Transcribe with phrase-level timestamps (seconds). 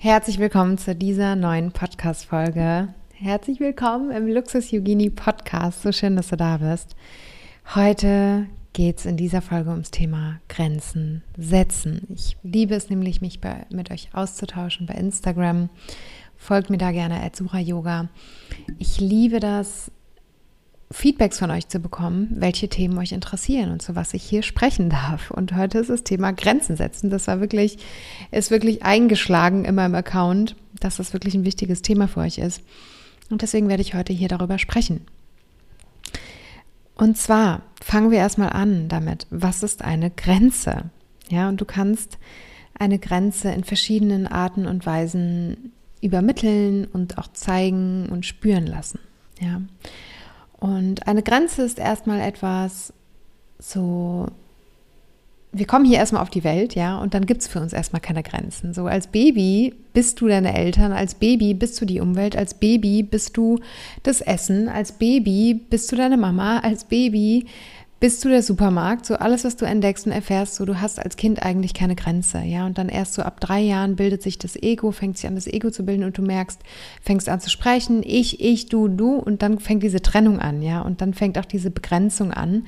[0.00, 2.94] Herzlich willkommen zu dieser neuen Podcast-Folge.
[3.14, 5.82] Herzlich willkommen im Luxus Yogini Podcast.
[5.82, 6.94] So schön, dass du da bist.
[7.74, 12.06] Heute geht es in dieser Folge ums Thema Grenzen setzen.
[12.14, 15.68] Ich liebe es nämlich, mich bei, mit euch auszutauschen bei Instagram.
[16.36, 18.08] Folgt mir da gerne als Sura Yoga.
[18.78, 19.90] Ich liebe das,
[20.90, 24.88] Feedbacks von euch zu bekommen, welche Themen euch interessieren und zu was ich hier sprechen
[24.88, 25.30] darf.
[25.30, 27.10] Und heute ist das Thema Grenzen setzen.
[27.10, 27.78] Das war wirklich,
[28.30, 32.62] ist wirklich eingeschlagen in meinem Account, dass das wirklich ein wichtiges Thema für euch ist.
[33.28, 35.02] Und deswegen werde ich heute hier darüber sprechen.
[36.94, 40.90] Und zwar fangen wir erstmal an damit, was ist eine Grenze?
[41.28, 42.18] Ja, und du kannst
[42.78, 49.00] eine Grenze in verschiedenen Arten und Weisen übermitteln und auch zeigen und spüren lassen.
[49.40, 49.60] Ja.
[50.58, 52.92] Und eine Grenze ist erstmal etwas
[53.58, 54.26] so,
[55.52, 58.00] wir kommen hier erstmal auf die Welt, ja, und dann gibt es für uns erstmal
[58.00, 58.74] keine Grenzen.
[58.74, 63.02] So als Baby bist du deine Eltern, als Baby bist du die Umwelt, als Baby
[63.02, 63.58] bist du
[64.02, 67.46] das Essen, als Baby bist du deine Mama, als Baby
[68.00, 71.16] bist du der Supermarkt, so alles, was du entdeckst und erfährst, so du hast als
[71.16, 74.54] Kind eigentlich keine Grenze, ja, und dann erst so ab drei Jahren bildet sich das
[74.54, 76.60] Ego, fängt sich an, das Ego zu bilden und du merkst,
[77.02, 80.80] fängst an zu sprechen, ich, ich, du, du, und dann fängt diese Trennung an, ja,
[80.80, 82.66] und dann fängt auch diese Begrenzung an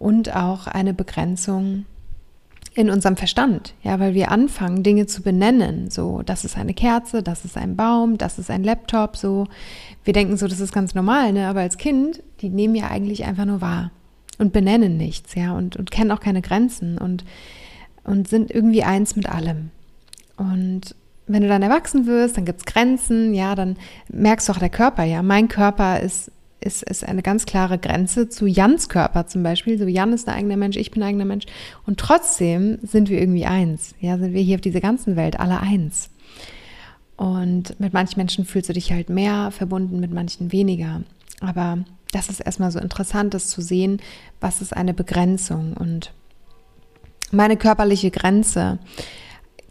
[0.00, 1.86] und auch eine Begrenzung
[2.74, 7.22] in unserem Verstand, ja, weil wir anfangen, Dinge zu benennen, so, das ist eine Kerze,
[7.22, 9.46] das ist ein Baum, das ist ein Laptop, so,
[10.02, 13.24] wir denken so, das ist ganz normal, ne, aber als Kind, die nehmen ja eigentlich
[13.24, 13.92] einfach nur wahr
[14.38, 17.24] und benennen nichts, ja, und, und kennen auch keine Grenzen und,
[18.02, 19.70] und sind irgendwie eins mit allem.
[20.36, 20.94] Und
[21.26, 23.76] wenn du dann erwachsen wirst, dann gibt es Grenzen, ja, dann
[24.08, 26.30] merkst du auch der Körper, ja, mein Körper ist,
[26.60, 29.78] ist, ist eine ganz klare Grenze zu Jans Körper zum Beispiel.
[29.78, 31.44] So, Jan ist ein eigener Mensch, ich bin ein eigener Mensch.
[31.86, 33.94] Und trotzdem sind wir irgendwie eins.
[34.00, 36.10] Ja, sind wir hier auf dieser ganzen Welt alle eins.
[37.16, 41.02] Und mit manchen Menschen fühlst du dich halt mehr verbunden, mit manchen weniger.
[41.40, 41.78] Aber
[42.14, 44.00] das ist erstmal so interessant, das zu sehen,
[44.40, 45.74] was ist eine Begrenzung.
[45.74, 46.12] Und
[47.30, 48.78] meine körperliche Grenze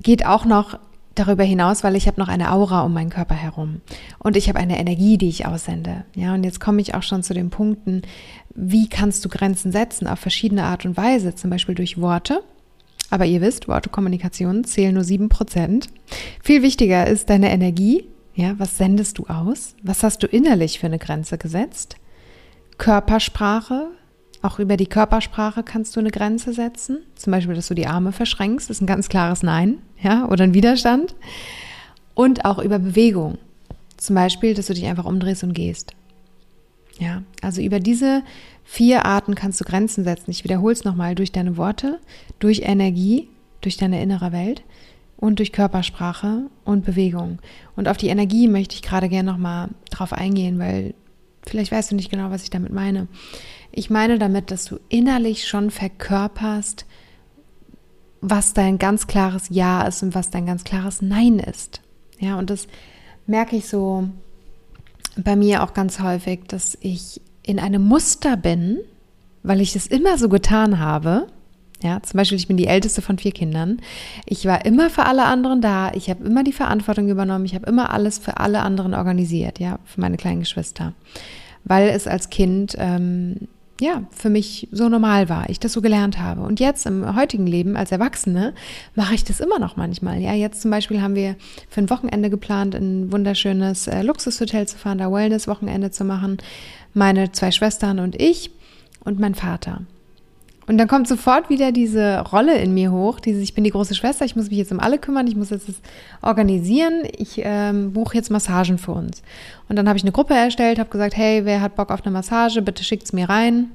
[0.02, 0.78] geht auch noch
[1.16, 3.82] darüber hinaus, weil ich habe noch eine Aura um meinen Körper herum
[4.20, 6.06] und ich habe eine Energie, die ich aussende.
[6.16, 8.02] Ja, und jetzt komme ich auch schon zu den Punkten,
[8.56, 12.42] wie kannst du Grenzen setzen auf verschiedene Art und Weise, zum Beispiel durch Worte.
[13.10, 15.88] Aber ihr wisst, Worte, Kommunikation zählen nur sieben Prozent.
[16.42, 18.06] Viel wichtiger ist deine Energie.
[18.34, 19.76] Ja, was sendest du aus?
[19.84, 21.98] Was hast du innerlich für eine Grenze gesetzt?
[22.78, 23.88] Körpersprache.
[24.42, 27.00] Auch über die Körpersprache kannst du eine Grenze setzen.
[27.16, 30.54] Zum Beispiel, dass du die Arme verschränkst, ist ein ganz klares Nein, ja, oder ein
[30.54, 31.16] Widerstand.
[32.14, 33.38] Und auch über Bewegung.
[33.98, 35.94] Zum Beispiel, dass du dich einfach umdrehst und gehst.
[37.00, 38.22] Ja, also über diese
[38.64, 40.32] vier Arten kannst du Grenzen setzen.
[40.32, 42.00] Ich wiederhole es nochmal durch deine Worte,
[42.40, 43.30] durch Energie,
[43.62, 44.64] durch deine innere Welt
[45.18, 47.40] und durch Körpersprache und Bewegung.
[47.76, 50.94] Und auf die Energie möchte ich gerade gerne nochmal drauf eingehen, weil
[51.46, 53.08] Vielleicht weißt du nicht genau, was ich damit meine.
[53.72, 56.86] Ich meine damit, dass du innerlich schon verkörperst,
[58.22, 61.82] was dein ganz klares Ja ist und was dein ganz klares Nein ist.
[62.20, 62.68] Ja, und das
[63.28, 64.08] merke ich so
[65.18, 68.80] bei mir auch ganz häufig, dass ich in einem Muster bin,
[69.44, 71.28] weil ich es immer so getan habe.
[71.84, 73.82] Ja, zum Beispiel, ich bin die älteste von vier Kindern.
[74.26, 75.92] Ich war immer für alle anderen da.
[75.94, 77.46] Ich habe immer die Verantwortung übernommen.
[77.46, 80.94] Ich habe immer alles für alle anderen organisiert, ja, für meine kleinen Geschwister.
[81.66, 83.48] Weil es als Kind, ähm,
[83.82, 86.42] ja, für mich so normal war, ich das so gelernt habe.
[86.42, 88.54] Und jetzt im heutigen Leben als Erwachsene
[88.96, 90.22] mache ich das immer noch manchmal.
[90.22, 91.36] Ja, jetzt zum Beispiel haben wir
[91.68, 96.38] für ein Wochenende geplant, ein wunderschönes äh, Luxushotel zu fahren, da Wellness-Wochenende zu machen.
[96.94, 98.52] Meine zwei Schwestern und ich
[99.04, 99.82] und mein Vater.
[100.66, 103.96] Und dann kommt sofort wieder diese Rolle in mir hoch, diese, ich bin die große
[103.96, 105.82] Schwester, ich muss mich jetzt um alle kümmern, ich muss jetzt das
[106.22, 109.24] organisieren, ich ähm, buche jetzt Massagen für uns.
[109.68, 112.12] Und dann habe ich eine Gruppe erstellt, habe gesagt, hey, wer hat Bock auf eine
[112.12, 113.72] Massage, bitte schickt es mir rein.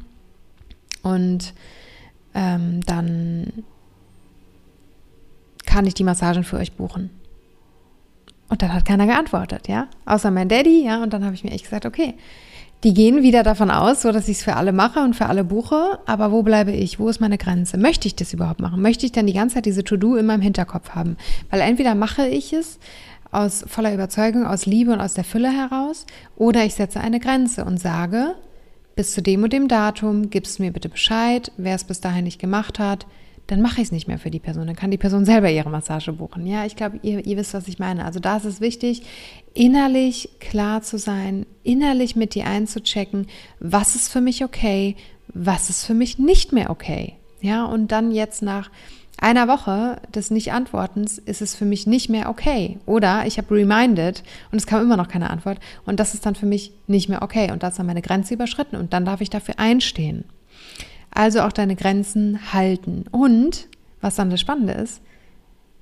[1.02, 1.52] Und
[2.35, 3.64] ähm, dann
[5.67, 7.11] kann ich die Massagen für euch buchen.
[8.49, 11.50] Und dann hat keiner geantwortet, ja, außer mein Daddy, ja, und dann habe ich mir
[11.50, 12.14] echt gesagt, okay,
[12.85, 15.43] die gehen wieder davon aus, so dass ich es für alle mache und für alle
[15.43, 15.99] buche.
[16.07, 17.01] Aber wo bleibe ich?
[17.01, 17.77] Wo ist meine Grenze?
[17.77, 18.81] Möchte ich das überhaupt machen?
[18.81, 21.17] Möchte ich dann die ganze Zeit diese To-Do in meinem Hinterkopf haben?
[21.51, 22.79] Weil entweder mache ich es
[23.31, 27.65] aus voller Überzeugung, aus Liebe und aus der Fülle heraus, oder ich setze eine Grenze
[27.65, 28.35] und sage,
[28.97, 32.25] bis zu dem und dem Datum gibst du mir bitte Bescheid, wer es bis dahin
[32.25, 33.07] nicht gemacht hat,
[33.49, 34.67] dann mache ich es nicht mehr für die Person.
[34.67, 36.47] Dann kann die Person selber ihre Massage buchen.
[36.47, 38.05] Ja, ich glaube, ihr, ihr wisst, was ich meine.
[38.05, 39.03] Also da ist es wichtig,
[39.55, 43.27] innerlich klar zu sein, innerlich mit dir einzuchecken,
[43.59, 44.97] was ist für mich okay,
[45.33, 47.15] was ist für mich nicht mehr okay.
[47.41, 48.71] Ja, und dann jetzt nach
[49.17, 52.79] einer Woche des Nicht-Antwortens ist es für mich nicht mehr okay.
[52.85, 54.23] Oder ich habe reminded
[54.53, 57.23] und es kam immer noch keine Antwort und das ist dann für mich nicht mehr
[57.23, 57.50] okay.
[57.50, 60.25] Und da ist dann meine Grenze überschritten und dann darf ich dafür einstehen.
[61.11, 63.05] Also auch deine Grenzen halten.
[63.11, 63.69] Und,
[64.01, 65.01] was dann das Spannende ist,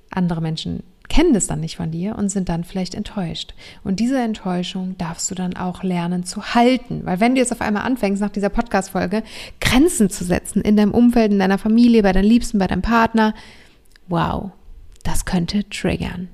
[0.09, 3.53] andere Menschen kennen das dann nicht von dir und sind dann vielleicht enttäuscht.
[3.83, 7.05] Und diese Enttäuschung darfst du dann auch lernen zu halten.
[7.05, 9.23] Weil wenn du jetzt auf einmal anfängst, nach dieser Podcast-Folge
[9.61, 13.33] Grenzen zu setzen in deinem Umfeld, in deiner Familie, bei deinen Liebsten, bei deinem Partner,
[14.07, 14.51] wow,
[15.03, 16.29] das könnte triggern.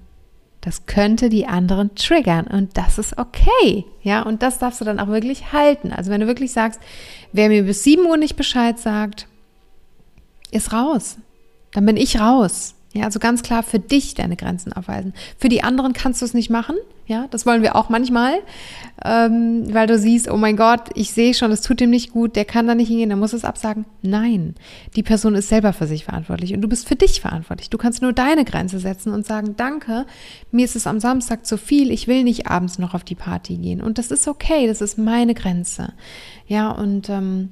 [0.63, 3.83] Das könnte die anderen triggern und das ist okay.
[4.01, 5.91] Ja, und das darfst du dann auch wirklich halten.
[5.91, 6.79] Also wenn du wirklich sagst,
[7.33, 9.27] wer mir bis 7 Uhr nicht Bescheid sagt,
[10.51, 11.17] ist raus.
[11.73, 12.75] Dann bin ich raus.
[12.93, 15.13] Ja, also ganz klar für dich deine Grenzen aufweisen.
[15.39, 16.75] Für die anderen kannst du es nicht machen.
[17.05, 18.35] Ja, das wollen wir auch manchmal,
[19.03, 22.37] ähm, weil du siehst, oh mein Gott, ich sehe schon, es tut ihm nicht gut,
[22.37, 23.85] der kann da nicht hingehen, der muss es absagen.
[24.03, 24.55] Nein,
[24.95, 27.69] die Person ist selber für sich verantwortlich und du bist für dich verantwortlich.
[27.69, 30.05] Du kannst nur deine Grenze setzen und sagen, danke,
[30.51, 33.57] mir ist es am Samstag zu viel, ich will nicht abends noch auf die Party
[33.57, 33.81] gehen.
[33.81, 35.91] Und das ist okay, das ist meine Grenze.
[36.47, 37.49] Ja, und ähm,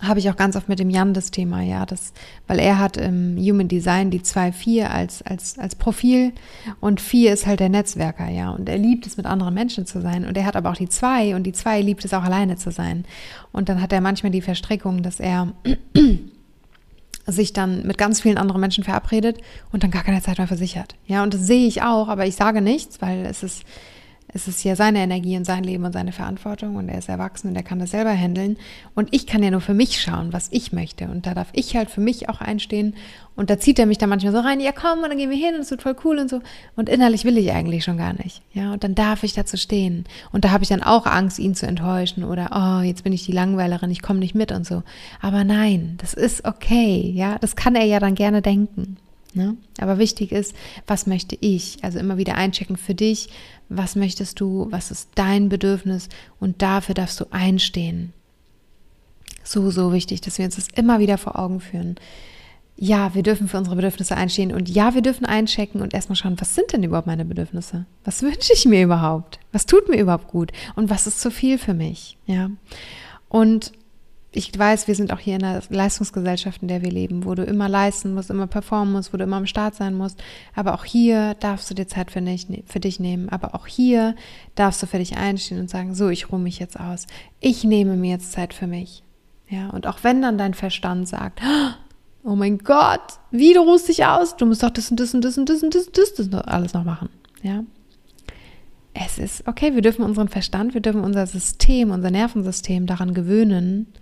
[0.00, 2.12] habe ich auch ganz oft mit dem Jan das Thema, ja, das,
[2.46, 6.32] weil er hat im Human Design die 2-4 als, als, als Profil
[6.80, 10.00] und 4 ist halt der Netzwerker, ja, und er liebt es, mit anderen Menschen zu
[10.00, 12.56] sein und er hat aber auch die 2 und die 2 liebt es auch alleine
[12.56, 13.04] zu sein.
[13.52, 15.52] Und dann hat er manchmal die Verstrickung, dass er
[17.26, 19.38] sich dann mit ganz vielen anderen Menschen verabredet
[19.72, 22.36] und dann gar keine Zeit mehr versichert, ja, und das sehe ich auch, aber ich
[22.36, 23.62] sage nichts, weil es ist
[24.34, 27.48] es ist ja seine Energie und sein Leben und seine Verantwortung und er ist erwachsen
[27.50, 28.56] und er kann das selber handeln.
[28.96, 31.04] Und ich kann ja nur für mich schauen, was ich möchte.
[31.04, 32.94] Und da darf ich halt für mich auch einstehen.
[33.36, 35.36] Und da zieht er mich dann manchmal so rein, ja komm, und dann gehen wir
[35.36, 36.40] hin und es wird voll cool und so.
[36.74, 38.42] Und innerlich will ich eigentlich schon gar nicht.
[38.52, 40.04] Ja, und dann darf ich dazu stehen.
[40.32, 43.24] Und da habe ich dann auch Angst, ihn zu enttäuschen oder, oh, jetzt bin ich
[43.24, 44.82] die Langweilerin, ich komme nicht mit und so.
[45.20, 47.12] Aber nein, das ist okay.
[47.14, 48.96] Ja, das kann er ja dann gerne denken.
[49.36, 49.56] Ne?
[49.80, 50.54] Aber wichtig ist,
[50.86, 51.82] was möchte ich?
[51.82, 53.30] Also immer wieder einchecken für dich,
[53.68, 56.08] was möchtest du, was ist dein Bedürfnis
[56.40, 58.12] und dafür darfst du einstehen.
[59.42, 61.96] So, so wichtig, dass wir uns das immer wieder vor Augen führen.
[62.76, 66.40] Ja, wir dürfen für unsere Bedürfnisse einstehen und ja, wir dürfen einchecken und erstmal schauen,
[66.40, 67.86] was sind denn überhaupt meine Bedürfnisse?
[68.04, 69.38] Was wünsche ich mir überhaupt?
[69.52, 70.50] Was tut mir überhaupt gut?
[70.74, 72.16] Und was ist zu viel für mich?
[72.26, 72.50] Ja.
[73.28, 73.72] Und
[74.36, 77.44] ich weiß, wir sind auch hier in einer Leistungsgesellschaft, in der wir leben, wo du
[77.44, 80.22] immer leisten musst, immer performen musst, wo du immer am Start sein musst.
[80.56, 83.28] Aber auch hier darfst du dir Zeit für, nicht, für dich nehmen.
[83.28, 84.16] Aber auch hier
[84.56, 87.06] darfst du für dich einstehen und sagen, so, ich ruhe mich jetzt aus.
[87.38, 89.04] Ich nehme mir jetzt Zeit für mich.
[89.48, 91.40] Ja, und auch wenn dann dein Verstand sagt,
[92.24, 95.24] oh mein Gott, wie du ruhst dich aus, du musst doch das und das und
[95.24, 97.08] das und das und das und das, das, das alles noch machen.
[97.42, 97.62] Ja,
[98.94, 103.92] es ist okay, wir dürfen unseren Verstand, wir dürfen unser System, unser Nervensystem daran gewöhnen,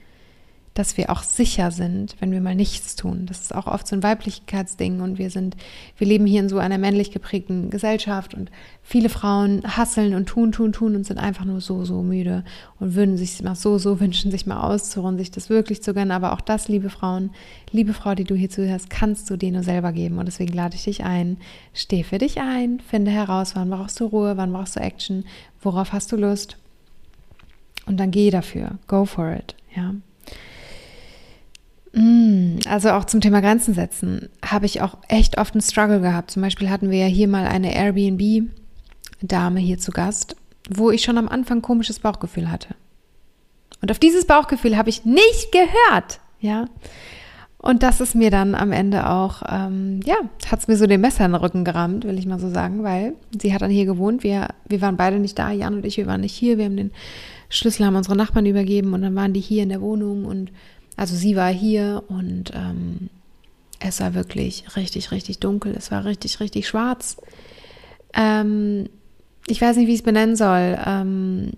[0.74, 3.26] dass wir auch sicher sind, wenn wir mal nichts tun.
[3.26, 5.56] Das ist auch oft so ein Weiblichkeitsding und wir sind,
[5.98, 8.50] wir leben hier in so einer männlich geprägten Gesellschaft und
[8.82, 12.42] viele Frauen hasseln und tun, tun, tun und sind einfach nur so, so müde
[12.80, 16.10] und würden sich mal so, so wünschen, sich mal auszuruhen, sich das wirklich zu gönnen.
[16.10, 17.32] Aber auch das, liebe Frauen,
[17.70, 20.74] liebe Frau, die du hier zuhörst, kannst du dir nur selber geben und deswegen lade
[20.76, 21.36] ich dich ein.
[21.74, 25.24] Steh für dich ein, finde heraus, wann brauchst du Ruhe, wann brauchst du Action,
[25.60, 26.56] worauf hast du Lust
[27.84, 29.94] und dann geh dafür, go for it, ja.
[31.92, 36.30] Mm, also auch zum Thema Grenzen setzen habe ich auch echt oft einen Struggle gehabt.
[36.30, 40.36] Zum Beispiel hatten wir ja hier mal eine Airbnb-Dame hier zu Gast,
[40.70, 42.74] wo ich schon am Anfang komisches Bauchgefühl hatte.
[43.82, 46.66] Und auf dieses Bauchgefühl habe ich nicht gehört, ja.
[47.58, 50.16] Und das ist mir dann am Ende auch, ähm, ja,
[50.50, 52.82] hat es mir so den Messer in den Rücken gerammt, will ich mal so sagen,
[52.82, 54.24] weil sie hat dann hier gewohnt.
[54.24, 56.58] Wir, wir waren beide nicht da, Jan und ich, wir waren nicht hier.
[56.58, 56.90] Wir haben den
[57.50, 60.50] Schlüssel, haben unsere Nachbarn übergeben und dann waren die hier in der Wohnung und
[60.96, 63.10] also sie war hier und ähm,
[63.80, 65.74] es war wirklich richtig, richtig dunkel.
[65.76, 67.16] Es war richtig, richtig schwarz.
[68.14, 68.88] Ähm,
[69.46, 70.78] ich weiß nicht, wie ich es benennen soll.
[70.84, 71.52] Ähm,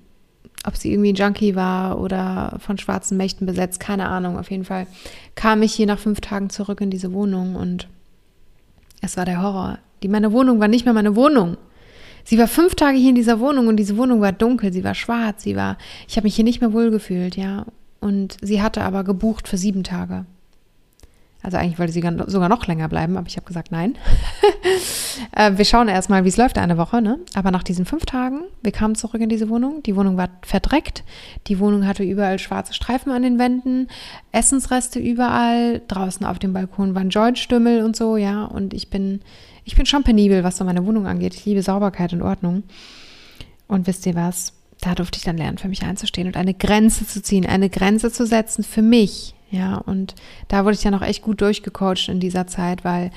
[0.67, 4.39] ob sie irgendwie ein Junkie war oder von schwarzen Mächten besetzt, keine Ahnung.
[4.39, 4.87] Auf jeden Fall
[5.35, 7.89] kam ich hier nach fünf Tagen zurück in diese Wohnung und
[9.03, 9.79] es war der Horror.
[10.03, 11.59] Die, meine Wohnung war nicht mehr meine Wohnung.
[12.25, 14.95] Sie war fünf Tage hier in dieser Wohnung und diese Wohnung war dunkel, sie war
[14.95, 15.77] schwarz, sie war,
[16.09, 17.67] ich habe mich hier nicht mehr wohlgefühlt, ja.
[18.05, 20.27] Und sie hatte aber gebucht für sieben Tage.
[21.43, 23.97] Also eigentlich wollte sie sogar noch länger bleiben, aber ich habe gesagt, nein.
[25.31, 27.21] Äh, wir schauen erstmal, wie es läuft eine Woche, ne?
[27.35, 29.81] Aber nach diesen fünf Tagen, wir kamen zurück in diese Wohnung.
[29.85, 31.05] Die Wohnung war verdreckt.
[31.47, 33.87] Die Wohnung hatte überall schwarze Streifen an den Wänden,
[34.33, 35.83] Essensreste überall.
[35.87, 38.45] Draußen auf dem Balkon waren Joint-Stümmel und so, ja.
[38.45, 39.21] Und ich bin,
[39.65, 41.35] ich bin schon penibel, was so meine Wohnung angeht.
[41.35, 42.65] Ich liebe Sauberkeit und Ordnung.
[43.69, 44.53] Und wisst ihr was?
[44.85, 48.13] Da durfte ich dann lernen, für mich einzustehen und eine Grenze zu ziehen, eine Grenze
[48.13, 50.15] zu setzen für mich, ja, und
[50.49, 53.11] da wurde ich dann auch echt gut durchgecoacht in dieser Zeit, weil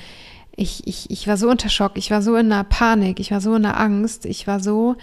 [0.56, 3.40] ich, ich, ich war so unter Schock, ich war so in einer Panik, ich war
[3.40, 4.96] so in einer Angst, ich war so,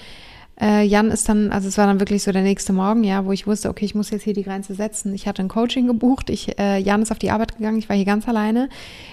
[0.59, 3.31] äh, Jan ist dann, also es war dann wirklich so der nächste Morgen, ja, wo
[3.31, 5.13] ich wusste, okay, ich muss jetzt hier die Grenze setzen.
[5.13, 7.95] Ich hatte ein Coaching gebucht, ich, äh, Jan ist auf die Arbeit gegangen, ich war
[7.95, 8.69] hier ganz alleine.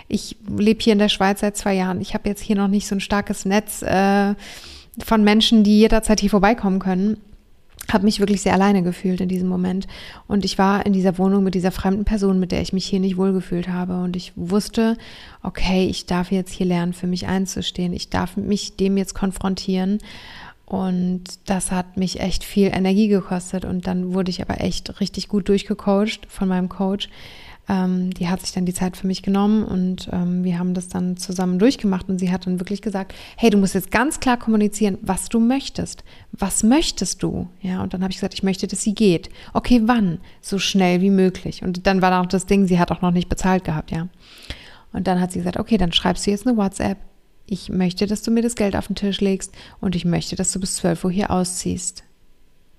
[0.08, 2.00] Ich lebe hier in der Schweiz seit zwei Jahren.
[2.00, 4.34] Ich habe jetzt hier noch nicht so ein starkes Netz äh,
[5.04, 7.16] von Menschen, die jederzeit hier vorbeikommen können
[7.90, 9.86] habe mich wirklich sehr alleine gefühlt in diesem Moment.
[10.28, 13.00] Und ich war in dieser Wohnung mit dieser fremden Person, mit der ich mich hier
[13.00, 14.02] nicht wohlgefühlt habe.
[14.02, 14.96] Und ich wusste,
[15.42, 17.92] okay, ich darf jetzt hier lernen, für mich einzustehen.
[17.92, 19.98] Ich darf mich dem jetzt konfrontieren.
[20.64, 23.64] Und das hat mich echt viel Energie gekostet.
[23.64, 27.08] Und dann wurde ich aber echt richtig gut durchgecoacht von meinem Coach,
[27.68, 30.88] ähm, die hat sich dann die Zeit für mich genommen und ähm, wir haben das
[30.88, 34.36] dann zusammen durchgemacht und sie hat dann wirklich gesagt, hey, du musst jetzt ganz klar
[34.36, 36.02] kommunizieren, was du möchtest.
[36.32, 37.48] Was möchtest du?
[37.60, 39.30] Ja, und dann habe ich gesagt, ich möchte, dass sie geht.
[39.52, 40.18] Okay, wann?
[40.40, 41.62] So schnell wie möglich.
[41.62, 44.08] Und dann war da auch das Ding, sie hat auch noch nicht bezahlt gehabt, ja.
[44.92, 46.98] Und dann hat sie gesagt, okay, dann schreibst du jetzt eine WhatsApp.
[47.46, 50.52] Ich möchte, dass du mir das Geld auf den Tisch legst und ich möchte, dass
[50.52, 52.04] du bis 12 Uhr hier ausziehst.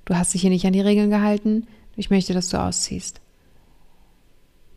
[0.06, 1.68] Du hast dich hier nicht an die Regeln gehalten.
[1.96, 3.22] Ich möchte, dass du ausziehst.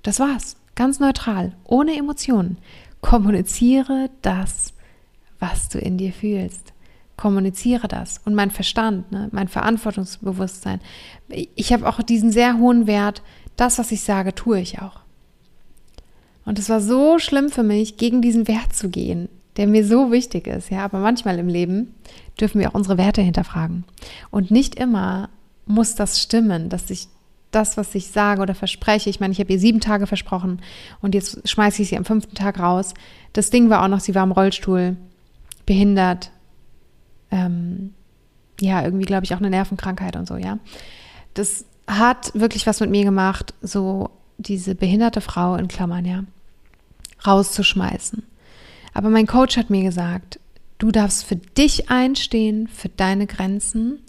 [0.06, 0.54] Das war's.
[0.76, 2.58] Ganz neutral, ohne Emotionen.
[3.00, 4.72] Kommuniziere das,
[5.40, 6.72] was du in dir fühlst.
[7.16, 8.20] Kommuniziere das.
[8.24, 10.80] Und mein Verstand, ne, mein Verantwortungsbewusstsein.
[11.56, 13.22] Ich habe auch diesen sehr hohen Wert.
[13.56, 15.00] Das, was ich sage, tue ich auch.
[16.44, 20.12] Und es war so schlimm für mich, gegen diesen Wert zu gehen, der mir so
[20.12, 20.70] wichtig ist.
[20.70, 21.96] Ja, aber manchmal im Leben
[22.40, 23.82] dürfen wir auch unsere Werte hinterfragen.
[24.30, 25.30] Und nicht immer
[25.64, 27.08] muss das stimmen, dass ich
[27.50, 30.60] das, was ich sage oder verspreche, ich meine, ich habe ihr sieben Tage versprochen
[31.00, 32.94] und jetzt schmeiße ich sie am fünften Tag raus.
[33.32, 34.96] Das Ding war auch noch, sie war im Rollstuhl,
[35.64, 36.30] behindert,
[37.30, 37.94] ähm,
[38.60, 40.58] ja, irgendwie, glaube ich, auch eine Nervenkrankheit und so, ja.
[41.34, 46.24] Das hat wirklich was mit mir gemacht, so diese behinderte Frau in Klammern, ja,
[47.26, 48.22] rauszuschmeißen.
[48.94, 50.40] Aber mein Coach hat mir gesagt,
[50.78, 54.00] du darfst für dich einstehen, für deine Grenzen.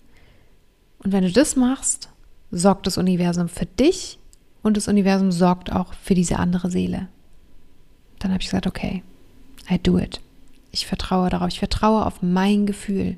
[1.03, 2.09] Und wenn du das machst,
[2.51, 4.19] sorgt das Universum für dich
[4.63, 7.07] und das Universum sorgt auch für diese andere Seele.
[8.19, 9.03] Dann habe ich gesagt, okay,
[9.69, 10.21] I do it.
[10.71, 13.17] Ich vertraue darauf, ich vertraue auf mein Gefühl.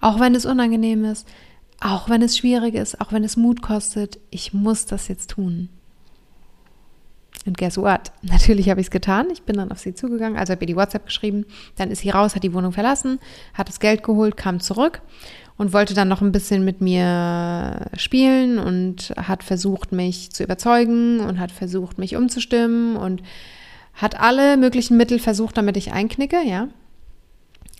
[0.00, 1.26] Auch wenn es unangenehm ist,
[1.80, 5.68] auch wenn es schwierig ist, auch wenn es Mut kostet, ich muss das jetzt tun.
[7.44, 8.12] Und guess what?
[8.22, 9.28] Natürlich habe ich es getan.
[9.32, 11.44] Ich bin dann auf sie zugegangen, also habe ihr die WhatsApp geschrieben.
[11.76, 13.18] Dann ist sie raus, hat die Wohnung verlassen,
[13.54, 15.02] hat das Geld geholt, kam zurück
[15.56, 21.20] und wollte dann noch ein bisschen mit mir spielen und hat versucht, mich zu überzeugen
[21.20, 23.22] und hat versucht, mich umzustimmen und
[23.94, 26.68] hat alle möglichen Mittel versucht, damit ich einknicke, ja.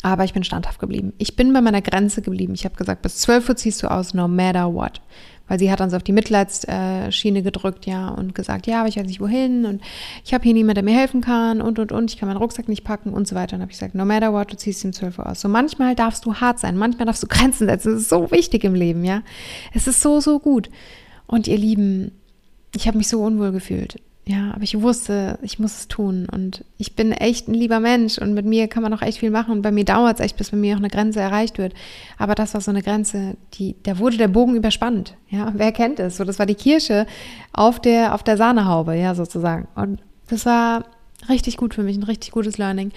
[0.02, 1.12] Aber ich bin standhaft geblieben.
[1.18, 2.54] Ich bin bei meiner Grenze geblieben.
[2.54, 5.00] Ich habe gesagt, bis 12 Uhr ziehst du aus, no matter what
[5.48, 8.96] weil sie hat dann so auf die Mitleidsschiene gedrückt, ja, und gesagt, ja, aber ich
[8.96, 9.82] weiß nicht wohin und
[10.24, 12.68] ich habe hier niemanden, der mir helfen kann und, und, und, ich kann meinen Rucksack
[12.68, 13.56] nicht packen und so weiter.
[13.56, 15.40] Und habe ich gesagt, no matter what, du ziehst ihm 12 Uhr aus.
[15.40, 17.92] So manchmal darfst du hart sein, manchmal darfst du Grenzen setzen.
[17.92, 19.22] Das ist so wichtig im Leben, ja.
[19.74, 20.70] Es ist so, so gut.
[21.26, 22.12] Und ihr Lieben,
[22.74, 24.00] ich habe mich so unwohl gefühlt.
[24.24, 26.28] Ja, aber ich wusste, ich muss es tun.
[26.30, 29.30] Und ich bin echt ein lieber Mensch und mit mir kann man auch echt viel
[29.30, 29.50] machen.
[29.50, 31.74] Und bei mir dauert es echt, bis bei mir auch eine Grenze erreicht wird.
[32.18, 35.16] Aber das war so eine Grenze, die, da wurde der Bogen überspannt.
[35.28, 36.18] Ja, wer kennt es?
[36.18, 37.06] So, das war die Kirsche
[37.52, 39.66] auf der, auf der Sahnehaube, ja, sozusagen.
[39.74, 40.84] Und das war
[41.28, 42.92] richtig gut für mich, ein richtig gutes Learning.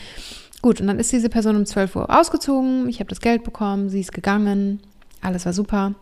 [0.62, 2.88] Gut, und dann ist diese Person um 12 Uhr ausgezogen.
[2.88, 4.80] Ich habe das Geld bekommen, sie ist gegangen.
[5.22, 5.96] Alles war super.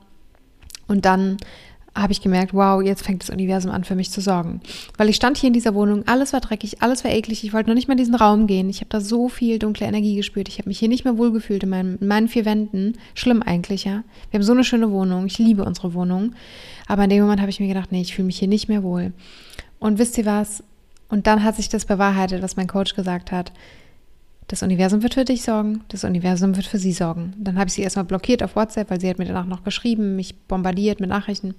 [0.87, 1.37] Und dann
[1.95, 4.61] habe ich gemerkt, wow, jetzt fängt das Universum an für mich zu sorgen.
[4.97, 7.69] Weil ich stand hier in dieser Wohnung, alles war dreckig, alles war eklig, ich wollte
[7.69, 8.69] noch nicht mal in diesen Raum gehen.
[8.69, 10.47] Ich habe da so viel dunkle Energie gespürt.
[10.47, 12.97] Ich habe mich hier nicht mehr wohlgefühlt in, meinem, in meinen vier Wänden.
[13.13, 14.03] Schlimm eigentlich, ja.
[14.31, 16.33] Wir haben so eine schöne Wohnung, ich liebe unsere Wohnung.
[16.87, 18.83] Aber in dem Moment habe ich mir gedacht, nee, ich fühle mich hier nicht mehr
[18.83, 19.13] wohl.
[19.79, 20.63] Und wisst ihr was?
[21.09, 23.51] Und dann hat sich das bewahrheitet, was mein Coach gesagt hat.
[24.47, 27.33] Das Universum wird für dich sorgen, das Universum wird für sie sorgen.
[27.37, 30.15] Dann habe ich sie erstmal blockiert auf WhatsApp, weil sie hat mir danach noch geschrieben,
[30.15, 31.55] mich bombardiert mit Nachrichten.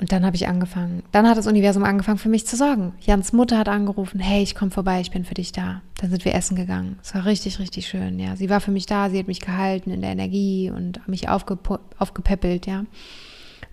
[0.00, 1.02] Und dann habe ich angefangen.
[1.10, 2.92] Dann hat das Universum angefangen für mich zu sorgen.
[3.00, 5.82] Jans Mutter hat angerufen, hey, ich komme vorbei, ich bin für dich da.
[6.00, 6.98] Dann sind wir essen gegangen.
[7.02, 8.36] Es war richtig, richtig schön, ja.
[8.36, 12.66] Sie war für mich da, sie hat mich gehalten in der Energie und mich aufgepäppelt,
[12.66, 12.84] ja.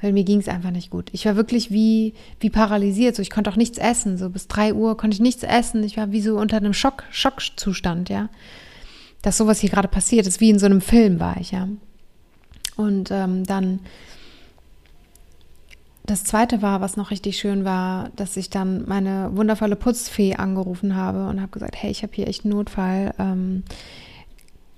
[0.05, 1.09] Weil mir ging es einfach nicht gut.
[1.13, 3.15] Ich war wirklich wie, wie paralysiert.
[3.15, 4.19] So, ich konnte auch nichts essen.
[4.19, 5.83] So bis drei Uhr konnte ich nichts essen.
[5.83, 8.29] Ich war wie so unter einem Schock, Schockzustand, ja.
[9.23, 11.67] Dass sowas hier gerade passiert ist, wie in so einem Film war ich, ja.
[12.75, 13.79] Und ähm, dann
[16.05, 20.95] das zweite war, was noch richtig schön war, dass ich dann meine wundervolle Putzfee angerufen
[20.95, 23.15] habe und habe gesagt, hey, ich habe hier echt einen Notfall.
[23.17, 23.63] Ähm,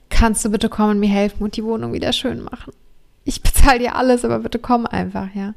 [0.08, 2.72] kannst du bitte kommen und mir helfen und die Wohnung wieder schön machen?
[3.28, 5.54] Ich bezahle dir alles, aber bitte komm einfach, ja.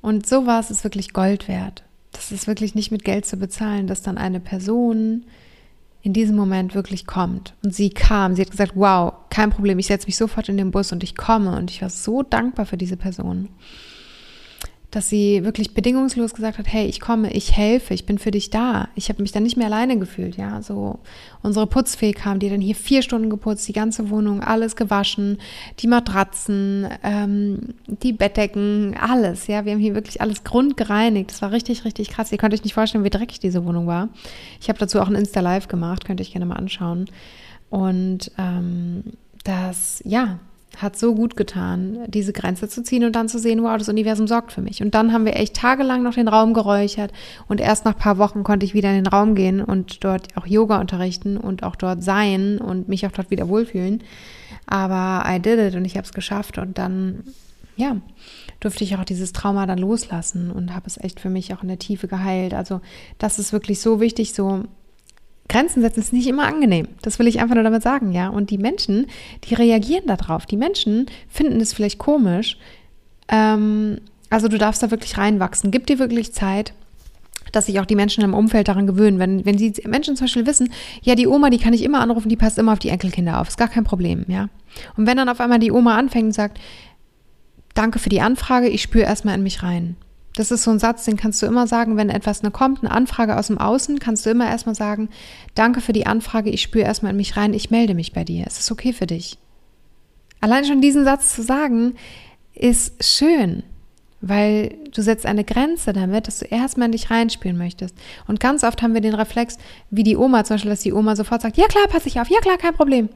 [0.00, 1.84] Und sowas ist wirklich Gold wert.
[2.10, 5.26] Das ist wirklich nicht mit Geld zu bezahlen, dass dann eine Person
[6.00, 7.52] in diesem Moment wirklich kommt.
[7.62, 10.70] Und sie kam, sie hat gesagt, wow, kein Problem, ich setze mich sofort in den
[10.70, 11.54] Bus und ich komme.
[11.54, 13.50] Und ich war so dankbar für diese Person
[14.90, 18.50] dass sie wirklich bedingungslos gesagt hat, hey, ich komme, ich helfe, ich bin für dich
[18.50, 18.88] da.
[18.96, 20.62] Ich habe mich dann nicht mehr alleine gefühlt, ja.
[20.62, 20.98] So
[21.42, 25.38] unsere Putzfee kam, die dann hier vier Stunden geputzt, die ganze Wohnung, alles gewaschen,
[25.78, 29.64] die Matratzen, ähm, die Bettdecken, alles, ja.
[29.64, 31.30] Wir haben hier wirklich alles grundgereinigt.
[31.30, 32.32] Das war richtig, richtig krass.
[32.32, 34.08] Ihr könnt euch nicht vorstellen, wie dreckig diese Wohnung war.
[34.60, 37.06] Ich habe dazu auch ein Insta-Live gemacht, könnt ihr euch gerne mal anschauen.
[37.68, 39.04] Und ähm,
[39.44, 40.40] das, ja,
[40.76, 44.26] hat so gut getan, diese Grenze zu ziehen und dann zu sehen, wow, das Universum
[44.26, 44.82] sorgt für mich.
[44.82, 47.12] Und dann haben wir echt tagelang noch den Raum geräuchert
[47.48, 50.36] und erst nach ein paar Wochen konnte ich wieder in den Raum gehen und dort
[50.36, 54.02] auch Yoga unterrichten und auch dort sein und mich auch dort wieder wohlfühlen.
[54.66, 57.24] Aber I did it und ich habe es geschafft und dann,
[57.76, 57.96] ja,
[58.60, 61.68] durfte ich auch dieses Trauma dann loslassen und habe es echt für mich auch in
[61.68, 62.54] der Tiefe geheilt.
[62.54, 62.80] Also
[63.18, 64.64] das ist wirklich so wichtig, so
[65.50, 66.88] Grenzen setzen ist nicht immer angenehm.
[67.02, 68.28] Das will ich einfach nur damit sagen, ja.
[68.28, 69.06] Und die Menschen,
[69.44, 70.46] die reagieren darauf.
[70.46, 72.56] Die Menschen finden es vielleicht komisch.
[73.28, 73.98] Ähm,
[74.30, 75.70] also du darfst da wirklich reinwachsen.
[75.70, 76.72] Gib dir wirklich Zeit
[77.52, 79.18] dass sich auch die Menschen im Umfeld daran gewöhnen.
[79.18, 82.28] Wenn, wenn die Menschen zum Beispiel wissen, ja, die Oma, die kann ich immer anrufen,
[82.28, 84.48] die passt immer auf die Enkelkinder auf, ist gar kein Problem, ja.
[84.96, 86.60] Und wenn dann auf einmal die Oma anfängt und sagt,
[87.74, 89.96] danke für die Anfrage, ich spüre erstmal in mich rein.
[90.36, 92.92] Das ist so ein Satz, den kannst du immer sagen, wenn etwas eine kommt, eine
[92.92, 95.08] Anfrage aus dem Außen, kannst du immer erstmal sagen,
[95.54, 98.44] danke für die Anfrage, ich spüre erstmal in mich rein, ich melde mich bei dir.
[98.46, 99.38] Es ist okay für dich.
[100.40, 101.94] Allein schon diesen Satz zu sagen,
[102.54, 103.64] ist schön,
[104.20, 107.94] weil du setzt eine Grenze damit, dass du erstmal in dich reinspüren möchtest.
[108.26, 109.58] Und ganz oft haben wir den Reflex,
[109.90, 112.28] wie die Oma zum Beispiel, dass die Oma sofort sagt, ja klar, passe ich auf,
[112.28, 113.08] ja klar, kein Problem.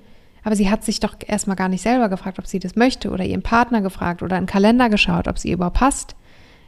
[0.42, 3.24] Aber sie hat sich doch erstmal gar nicht selber gefragt, ob sie das möchte oder
[3.24, 6.16] ihren Partner gefragt oder einen Kalender geschaut, ob sie überhaupt passt.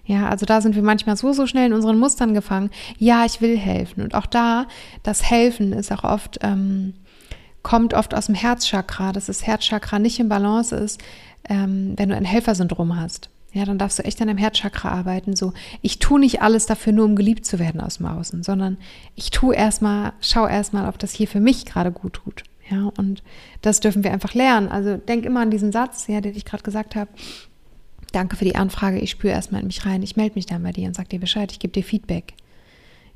[0.07, 2.71] Ja, also da sind wir manchmal so, so schnell in unseren Mustern gefangen.
[2.99, 4.03] Ja, ich will helfen.
[4.03, 4.67] Und auch da,
[5.03, 6.95] das Helfen ist auch oft, ähm,
[7.63, 11.03] kommt oft aus dem Herzchakra, dass das Herzchakra nicht im Balance ist,
[11.49, 13.31] ähm, wenn du ein Helfersyndrom hast.
[13.53, 15.35] Ja, dann darfst du echt an deinem Herzchakra arbeiten.
[15.35, 18.77] So, ich tue nicht alles dafür, nur um geliebt zu werden aus dem Außen, sondern
[19.17, 22.45] ich tue erstmal, schau erstmal, ob das hier für mich gerade gut tut.
[22.71, 23.23] Ja, und
[23.63, 24.69] das dürfen wir einfach lernen.
[24.69, 27.09] Also denk immer an diesen Satz, ja, den ich gerade gesagt habe
[28.17, 30.73] danke für die Anfrage, ich spüre erstmal in mich rein, ich melde mich dann bei
[30.73, 32.35] dir und sage dir Bescheid, ich gebe dir Feedback.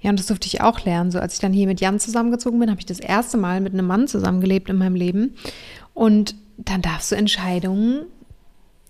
[0.01, 1.11] Ja, und das durfte ich auch lernen.
[1.11, 3.73] So, als ich dann hier mit Jan zusammengezogen bin, habe ich das erste Mal mit
[3.75, 5.35] einem Mann zusammengelebt in meinem Leben.
[5.93, 8.07] Und dann darfst du Entscheidungen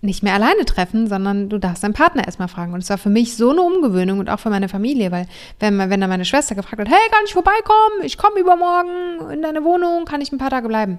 [0.02, 2.72] nicht mehr alleine treffen, sondern du darfst deinen Partner erstmal fragen.
[2.72, 5.26] Und es war für mich so eine Umgewöhnung und auch für meine Familie, weil
[5.58, 8.02] wenn, wenn dann meine Schwester gefragt hat, hey, kann ich vorbeikommen?
[8.04, 10.98] Ich komme übermorgen in deine Wohnung, kann ich ein paar Tage bleiben?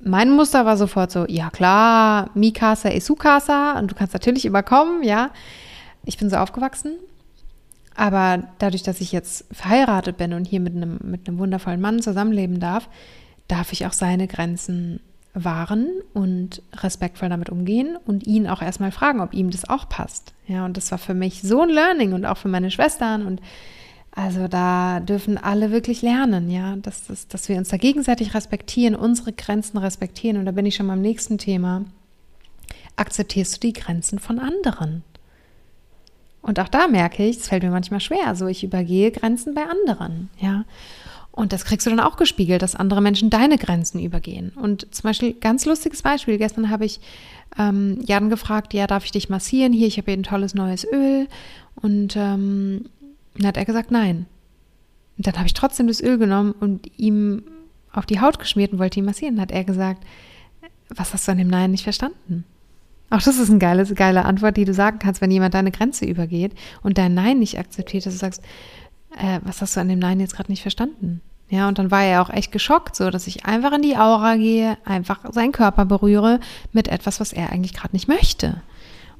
[0.00, 5.02] Mein Muster war sofort so, ja klar, Mikasa ist Sukasa und du kannst natürlich überkommen,
[5.02, 5.30] ja.
[6.04, 6.96] Ich bin so aufgewachsen.
[7.94, 12.02] Aber dadurch, dass ich jetzt verheiratet bin und hier mit einem, mit einem wundervollen Mann
[12.02, 12.88] zusammenleben darf,
[13.48, 15.00] darf ich auch seine Grenzen
[15.32, 20.32] wahren und respektvoll damit umgehen und ihn auch erstmal fragen, ob ihm das auch passt.
[20.46, 23.40] Ja, und das war für mich so ein Learning und auch für meine Schwestern und
[24.16, 28.94] also da dürfen alle wirklich lernen, ja, dass, dass, dass wir uns da gegenseitig respektieren,
[28.94, 30.36] unsere Grenzen respektieren.
[30.36, 31.84] Und da bin ich schon beim nächsten Thema.
[32.94, 35.02] Akzeptierst du die Grenzen von anderen?
[36.42, 38.28] Und auch da merke ich, es fällt mir manchmal schwer.
[38.28, 40.64] Also ich übergehe Grenzen bei anderen, ja.
[41.32, 44.50] Und das kriegst du dann auch gespiegelt, dass andere Menschen deine Grenzen übergehen.
[44.50, 47.00] Und zum Beispiel, ganz lustiges Beispiel, gestern habe ich
[47.58, 49.72] ähm, Jan gefragt, ja, darf ich dich massieren?
[49.72, 51.26] Hier, ich habe hier ein tolles neues Öl.
[51.74, 52.84] Und ähm,
[53.36, 54.26] dann hat er gesagt, nein.
[55.16, 57.44] Und dann habe ich trotzdem das Öl genommen und ihm
[57.92, 59.36] auf die Haut geschmiert und wollte ihn massieren.
[59.36, 60.04] Dann hat er gesagt,
[60.88, 62.44] was hast du an dem Nein nicht verstanden?
[63.10, 66.04] Auch das ist eine geile, geile Antwort, die du sagen kannst, wenn jemand deine Grenze
[66.04, 68.42] übergeht und dein Nein nicht akzeptiert, dass du sagst,
[69.16, 71.20] äh, was hast du an dem Nein jetzt gerade nicht verstanden?
[71.48, 74.36] Ja, und dann war er auch echt geschockt, so dass ich einfach in die Aura
[74.36, 76.40] gehe, einfach seinen Körper berühre
[76.72, 78.62] mit etwas, was er eigentlich gerade nicht möchte.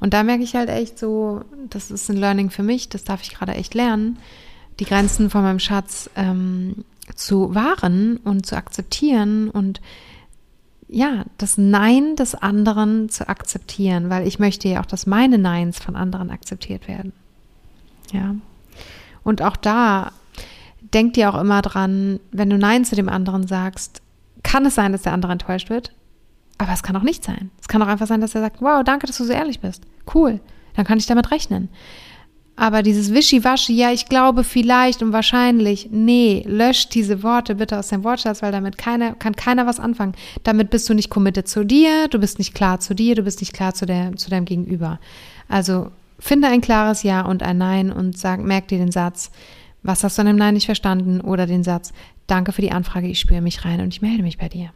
[0.05, 1.41] Und da merke ich halt echt so,
[1.71, 4.19] das ist ein Learning für mich, das darf ich gerade echt lernen,
[4.79, 9.81] die Grenzen von meinem Schatz ähm, zu wahren und zu akzeptieren und
[10.89, 15.79] ja, das Nein des anderen zu akzeptieren, weil ich möchte ja auch, dass meine Neins
[15.79, 17.15] von anderen akzeptiert werden.
[18.13, 18.35] Ja.
[19.23, 20.13] Und auch da
[20.93, 24.03] denk dir auch immer dran, wenn du Nein zu dem anderen sagst,
[24.43, 25.95] kann es sein, dass der andere enttäuscht wird,
[26.59, 27.51] aber es kann auch nicht sein.
[27.61, 29.83] Es kann auch einfach sein, dass er sagt, wow, danke, dass du so ehrlich bist.
[30.13, 30.41] Cool,
[30.77, 31.69] dann kann ich damit rechnen.
[32.57, 37.89] Aber dieses Wischiwaschi, ja, ich glaube vielleicht und wahrscheinlich, nee, löscht diese Worte bitte aus
[37.89, 40.15] deinem Wortschatz, weil damit keine, kann keiner was anfangen.
[40.45, 43.41] Damit bist du nicht committed zu dir, du bist nicht klar zu dir, du bist
[43.41, 45.01] nicht klar zu, der, zu deinem Gegenüber.
[45.49, 45.91] Also
[46.21, 49.33] finde ein klares Ja und ein Nein und sag, merk dir den Satz,
[49.83, 51.21] was hast du an dem Nein nicht verstanden?
[51.21, 51.93] Oder den Satz,
[52.29, 54.71] danke für die Anfrage, ich spüre mich rein und ich melde mich bei dir.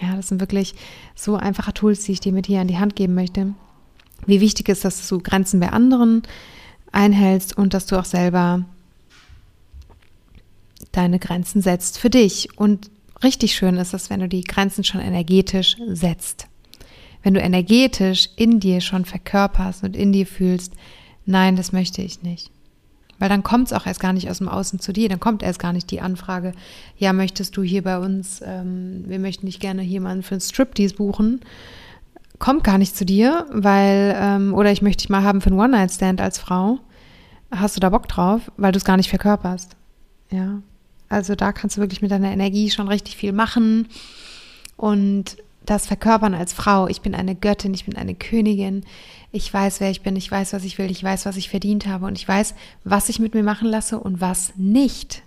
[0.00, 0.74] Ja, das sind wirklich
[1.14, 3.54] so einfache Tools, die ich dir mit hier an die Hand geben möchte.
[4.26, 6.22] Wie wichtig ist, dass du Grenzen bei anderen
[6.92, 8.64] einhältst und dass du auch selber
[10.92, 12.58] deine Grenzen setzt für dich.
[12.58, 12.90] Und
[13.22, 16.46] richtig schön ist es, wenn du die Grenzen schon energetisch setzt.
[17.22, 20.72] Wenn du energetisch in dir schon verkörperst und in dir fühlst,
[21.24, 22.50] nein, das möchte ich nicht.
[23.22, 25.08] Weil dann kommt es auch erst gar nicht aus dem Außen zu dir.
[25.08, 26.54] Dann kommt erst gar nicht die Anfrage,
[26.98, 30.96] ja, möchtest du hier bei uns, ähm, wir möchten dich gerne jemanden für ein Striptease
[30.96, 31.40] buchen.
[32.40, 35.60] Kommt gar nicht zu dir, weil, ähm, oder ich möchte dich mal haben für einen
[35.60, 36.80] One-Night-Stand als Frau.
[37.52, 39.76] Hast du da Bock drauf, weil du es gar nicht verkörperst.
[40.32, 40.60] Ja.
[41.08, 43.86] Also da kannst du wirklich mit deiner Energie schon richtig viel machen.
[44.76, 46.88] Und das Verkörpern als Frau.
[46.88, 48.84] Ich bin eine Göttin, ich bin eine Königin.
[49.30, 51.86] Ich weiß, wer ich bin, ich weiß, was ich will, ich weiß, was ich verdient
[51.86, 55.22] habe und ich weiß, was ich mit mir machen lasse und was nicht.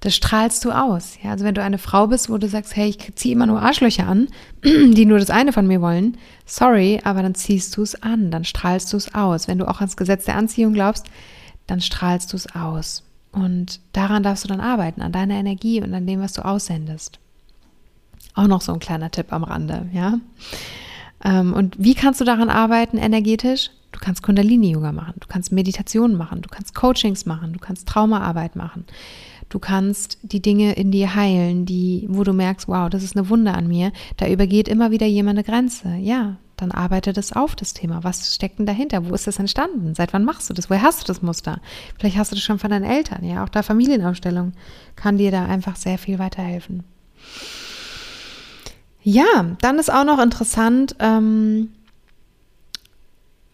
[0.00, 1.16] Das strahlst du aus.
[1.22, 3.62] Ja, also wenn du eine Frau bist, wo du sagst, hey, ich ziehe immer nur
[3.62, 4.28] Arschlöcher an,
[4.64, 8.44] die nur das eine von mir wollen, sorry, aber dann ziehst du es an, dann
[8.44, 9.48] strahlst du es aus.
[9.48, 11.06] Wenn du auch ans Gesetz der Anziehung glaubst,
[11.66, 13.04] dann strahlst du es aus.
[13.32, 17.18] Und daran darfst du dann arbeiten, an deiner Energie und an dem, was du aussendest.
[18.36, 20.20] Auch noch so ein kleiner Tipp am Rande, ja.
[21.24, 23.70] Ähm, und wie kannst du daran arbeiten energetisch?
[23.92, 28.54] Du kannst Kundalini-Yoga machen, du kannst Meditationen machen, du kannst Coachings machen, du kannst Traumaarbeit
[28.54, 28.84] machen.
[29.48, 33.28] Du kannst die Dinge in dir heilen, die, wo du merkst, wow, das ist eine
[33.28, 33.92] Wunde an mir.
[34.16, 35.94] Da übergeht immer wieder jemand eine Grenze.
[35.96, 38.02] Ja, dann arbeite das auf, das Thema.
[38.02, 39.08] Was steckt denn dahinter?
[39.08, 39.94] Wo ist das entstanden?
[39.94, 40.68] Seit wann machst du das?
[40.68, 41.60] Woher hast du das Muster?
[41.96, 43.24] Vielleicht hast du das schon von deinen Eltern.
[43.24, 44.52] Ja, auch da Familienaufstellung
[44.96, 46.82] kann dir da einfach sehr viel weiterhelfen.
[49.08, 51.68] Ja, dann ist auch noch interessant, ähm,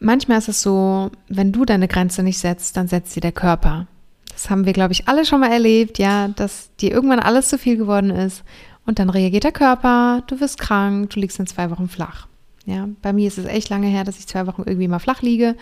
[0.00, 3.86] manchmal ist es so, wenn du deine Grenze nicht setzt, dann setzt sie der Körper.
[4.32, 7.58] Das haben wir, glaube ich, alle schon mal erlebt, ja, dass dir irgendwann alles zu
[7.58, 8.44] viel geworden ist
[8.86, 12.28] und dann reagiert der Körper, du wirst krank, du liegst in zwei Wochen flach.
[12.64, 15.20] Ja, bei mir ist es echt lange her, dass ich zwei Wochen irgendwie mal flach
[15.20, 15.54] liege.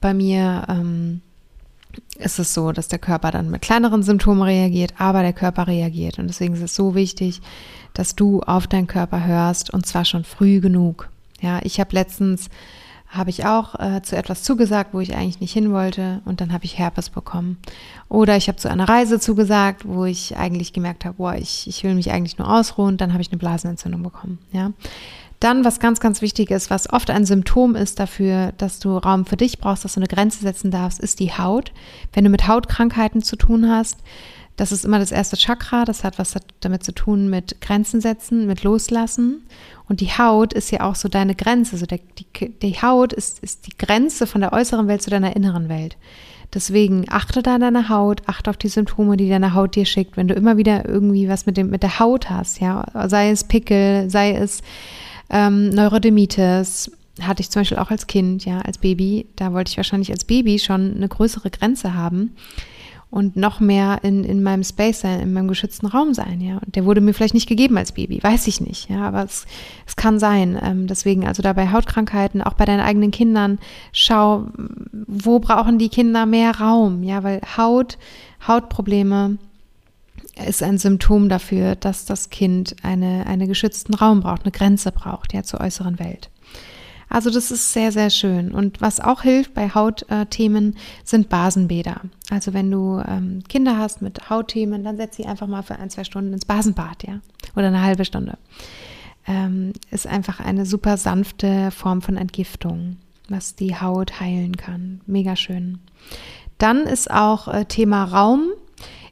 [0.00, 1.20] Bei mir ähm,
[2.16, 6.18] ist es so, dass der Körper dann mit kleineren Symptomen reagiert, aber der Körper reagiert.
[6.18, 7.42] Und deswegen ist es so wichtig,
[7.94, 11.08] dass du auf deinen Körper hörst und zwar schon früh genug.
[11.40, 12.48] Ja, ich habe letztens
[13.10, 16.52] habe ich auch äh, zu etwas zugesagt, wo ich eigentlich nicht hin wollte und dann
[16.52, 17.58] habe ich Herpes bekommen.
[18.08, 21.82] Oder ich habe zu einer Reise zugesagt, wo ich eigentlich gemerkt habe, boah, ich, ich
[21.82, 24.38] will mich eigentlich nur ausruhen, dann habe ich eine Blasenentzündung bekommen.
[24.52, 24.70] Ja,
[25.40, 29.24] dann, was ganz, ganz wichtig ist, was oft ein Symptom ist dafür, dass du Raum
[29.24, 31.72] für dich brauchst, dass du eine Grenze setzen darfst, ist die Haut.
[32.12, 33.96] Wenn du mit Hautkrankheiten zu tun hast,
[34.60, 38.46] das ist immer das erste Chakra, das hat was damit zu tun mit Grenzen setzen,
[38.46, 39.40] mit Loslassen.
[39.88, 41.72] Und die Haut ist ja auch so deine Grenze.
[41.72, 45.34] Also der, die, die Haut ist, ist die Grenze von der äußeren Welt zu deiner
[45.34, 45.96] inneren Welt.
[46.52, 50.18] Deswegen achte da an deiner Haut, achte auf die Symptome, die deine Haut dir schickt.
[50.18, 53.44] Wenn du immer wieder irgendwie was mit, dem, mit der Haut hast, ja, sei es
[53.44, 54.60] Pickel, sei es
[55.30, 56.90] ähm, Neurodermitis
[57.22, 59.26] hatte ich zum Beispiel auch als Kind, ja, als Baby.
[59.36, 62.32] Da wollte ich wahrscheinlich als Baby schon eine größere Grenze haben
[63.10, 66.58] und noch mehr in, in meinem Space sein, in meinem geschützten Raum sein, ja.
[66.64, 69.46] Und der wurde mir vielleicht nicht gegeben als Baby, weiß ich nicht, ja, aber es,
[69.86, 70.58] es kann sein.
[70.62, 73.58] Ähm, deswegen, also da bei Hautkrankheiten, auch bei deinen eigenen Kindern,
[73.92, 74.46] schau,
[74.92, 77.98] wo brauchen die Kinder mehr Raum, ja, weil Haut,
[78.46, 79.38] Hautprobleme,
[80.46, 85.34] ist ein Symptom dafür, dass das Kind eine, einen geschützten Raum braucht, eine Grenze braucht,
[85.34, 86.30] ja, zur äußeren Welt.
[87.10, 88.52] Also das ist sehr, sehr schön.
[88.52, 92.00] Und was auch hilft bei Hautthemen, sind Basenbäder.
[92.30, 95.90] Also wenn du ähm, Kinder hast mit Hautthemen, dann setz sie einfach mal für ein,
[95.90, 97.20] zwei Stunden ins Basenbad, ja,
[97.54, 98.38] oder eine halbe Stunde.
[99.26, 102.96] Ähm, ist einfach eine super sanfte Form von Entgiftung,
[103.28, 105.02] was die Haut heilen kann.
[105.06, 105.80] Mega schön.
[106.56, 108.52] Dann ist auch äh, Thema Raum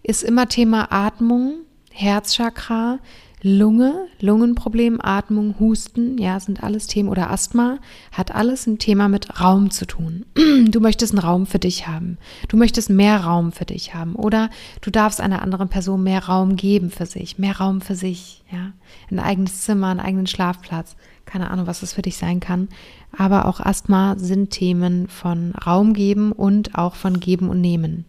[0.08, 1.58] ist immer Thema Atmung,
[1.92, 2.98] Herzchakra.
[3.42, 7.78] Lunge, Lungenproblem, Atmung, Husten, ja, sind alles Themen oder Asthma,
[8.10, 10.24] hat alles ein Thema mit Raum zu tun.
[10.68, 12.18] Du möchtest einen Raum für dich haben.
[12.48, 16.56] Du möchtest mehr Raum für dich haben oder du darfst einer anderen Person mehr Raum
[16.56, 18.72] geben für sich, mehr Raum für sich, ja.
[19.10, 20.96] Ein eigenes Zimmer, einen eigenen Schlafplatz.
[21.24, 22.68] Keine Ahnung, was das für dich sein kann.
[23.16, 28.04] Aber auch Asthma sind Themen von Raum geben und auch von geben und nehmen.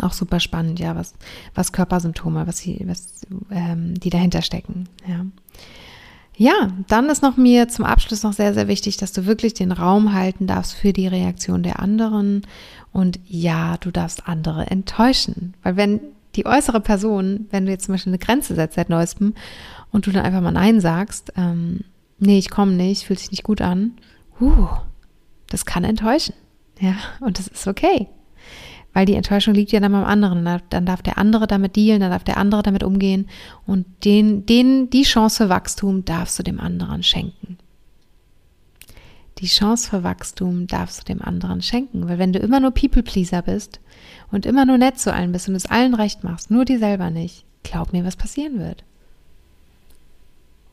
[0.00, 1.14] Auch super spannend, ja, was,
[1.54, 5.24] was Körpersymptome, was, sie, was ähm, die dahinter stecken, ja.
[6.38, 9.72] Ja, dann ist noch mir zum Abschluss noch sehr, sehr wichtig, dass du wirklich den
[9.72, 12.42] Raum halten darfst für die Reaktion der anderen.
[12.92, 15.54] Und ja, du darfst andere enttäuschen.
[15.62, 16.00] Weil wenn
[16.34, 19.32] die äußere Person, wenn du jetzt zum Beispiel eine Grenze setzt seit neuestem
[19.92, 21.80] und du dann einfach mal Nein sagst, ähm,
[22.18, 23.92] nee, ich komme nicht, fühlt sich nicht gut an,
[24.38, 24.68] uh,
[25.48, 26.34] das kann enttäuschen.
[26.78, 28.08] Ja, und das ist okay
[28.96, 30.62] weil die Enttäuschung liegt ja dann beim anderen.
[30.70, 33.28] Dann darf der andere damit dealen, dann darf der andere damit umgehen
[33.66, 37.58] und den, den, die Chance für Wachstum darfst du dem anderen schenken.
[39.36, 43.42] Die Chance für Wachstum darfst du dem anderen schenken, weil wenn du immer nur People-Pleaser
[43.42, 43.80] bist
[44.32, 47.10] und immer nur nett zu allen bist und es allen recht machst, nur dir selber
[47.10, 48.82] nicht, glaub mir, was passieren wird.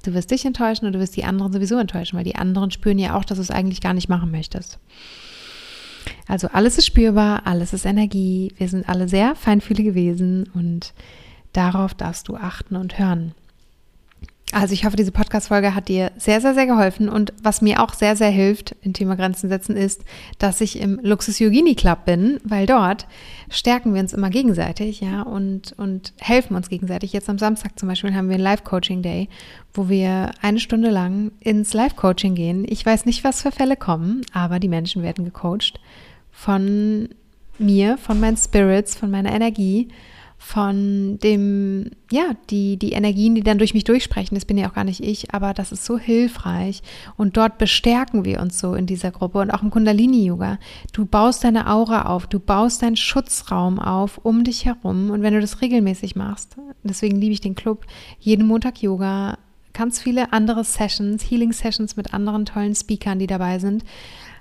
[0.05, 2.99] Du wirst dich enttäuschen und du wirst die anderen sowieso enttäuschen, weil die anderen spüren
[2.99, 4.79] ja auch, dass du es eigentlich gar nicht machen möchtest.
[6.27, 8.53] Also alles ist spürbar, alles ist Energie.
[8.57, 10.93] Wir sind alle sehr feinfühlige Wesen und
[11.53, 13.33] darauf darfst du achten und hören.
[14.51, 17.09] Also ich hoffe, diese Podcast-Folge hat dir sehr, sehr, sehr geholfen.
[17.09, 20.03] Und was mir auch sehr, sehr hilft im Thema Grenzen setzen, ist,
[20.37, 23.07] dass ich im Luxus Yogini Club bin, weil dort
[23.49, 27.13] stärken wir uns immer gegenseitig, ja, und, und helfen uns gegenseitig.
[27.13, 29.27] Jetzt am Samstag zum Beispiel haben wir einen Live-Coaching-Day,
[29.73, 32.63] wo wir eine Stunde lang ins Live-Coaching gehen.
[32.67, 35.79] Ich weiß nicht, was für Fälle kommen, aber die Menschen werden gecoacht
[36.31, 37.09] von
[37.57, 39.87] mir, von meinen Spirits, von meiner Energie,
[40.45, 44.73] von dem, ja, die, die Energien, die dann durch mich durchsprechen, das bin ja auch
[44.73, 46.83] gar nicht ich, aber das ist so hilfreich.
[47.15, 50.59] Und dort bestärken wir uns so in dieser Gruppe und auch im Kundalini-Yoga.
[50.91, 55.11] Du baust deine Aura auf, du baust deinen Schutzraum auf um dich herum.
[55.11, 57.85] Und wenn du das regelmäßig machst, deswegen liebe ich den Club,
[58.19, 59.37] jeden Montag Yoga,
[59.73, 63.85] ganz viele andere Sessions, Healing-Sessions mit anderen tollen Speakern, die dabei sind.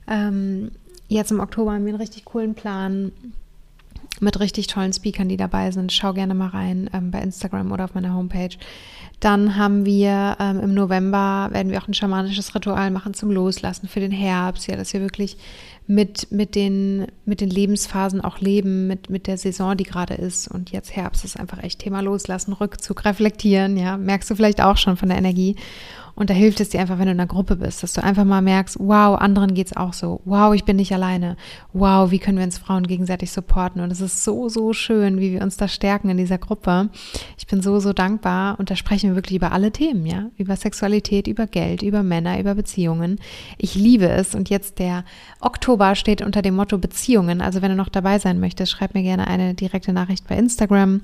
[0.08, 0.72] Ähm,
[1.06, 3.12] jetzt im Oktober haben wir einen richtig coolen Plan
[4.22, 5.92] mit richtig tollen Speakern, die dabei sind.
[5.92, 8.56] Schau gerne mal rein ähm, bei Instagram oder auf meiner Homepage.
[9.20, 13.88] Dann haben wir ähm, im November, werden wir auch ein schamanisches Ritual machen zum Loslassen
[13.88, 15.36] für den Herbst, ja, dass wir wirklich
[15.86, 20.48] mit, mit, den, mit den Lebensphasen auch leben, mit, mit der Saison, die gerade ist.
[20.48, 24.76] Und jetzt Herbst ist einfach echt Thema Loslassen, Rückzug, reflektieren, ja, merkst du vielleicht auch
[24.76, 25.56] schon von der Energie.
[26.14, 28.24] Und da hilft es dir einfach, wenn du in einer Gruppe bist, dass du einfach
[28.24, 30.20] mal merkst, wow, anderen geht's auch so.
[30.24, 31.36] Wow, ich bin nicht alleine.
[31.72, 33.80] Wow, wie können wir uns Frauen gegenseitig supporten?
[33.80, 36.90] Und es ist so, so schön, wie wir uns da stärken in dieser Gruppe.
[37.38, 38.58] Ich bin so, so dankbar.
[38.58, 40.30] Und da sprechen wir wirklich über alle Themen, ja?
[40.36, 43.18] Über Sexualität, über Geld, über Männer, über Beziehungen.
[43.56, 44.34] Ich liebe es.
[44.34, 45.04] Und jetzt der
[45.40, 47.40] Oktober steht unter dem Motto Beziehungen.
[47.40, 51.00] Also wenn du noch dabei sein möchtest, schreib mir gerne eine direkte Nachricht bei Instagram.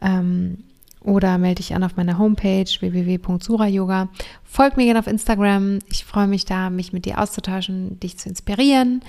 [0.00, 0.58] Ähm,
[1.04, 4.08] oder melde dich an auf meiner Homepage www.surayoga.
[4.44, 5.80] Folg mir gerne auf Instagram.
[5.90, 9.02] Ich freue mich da, mich mit dir auszutauschen, dich zu inspirieren.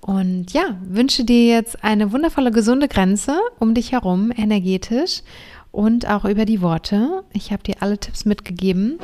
[0.00, 5.22] Und ja, wünsche dir jetzt eine wundervolle, gesunde Grenze um dich herum, energetisch
[5.72, 7.24] und auch über die Worte.
[7.32, 8.98] Ich habe dir alle Tipps mitgegeben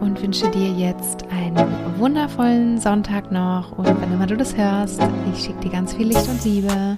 [0.00, 3.78] und wünsche dir jetzt einen wundervollen Sonntag noch.
[3.78, 5.00] Und wenn immer du das hörst,
[5.32, 6.96] ich schicke dir ganz viel Licht und Liebe.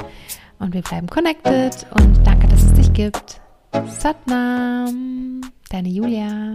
[0.58, 1.86] Und wir bleiben connected.
[2.00, 3.40] Und danke, dass es dich gibt.
[3.84, 6.54] Satnam, deine Julia.